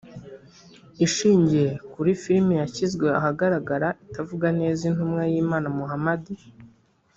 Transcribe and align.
ishingiye 1.05 1.69
kuri 1.93 2.11
filimi 2.21 2.53
yashyizwe 2.61 3.05
ahagaragara 3.19 3.87
itavuga 4.05 4.47
neza 4.59 4.81
intumwa 4.89 5.21
y’Imana 5.31 5.67
Mohammad 5.77 6.23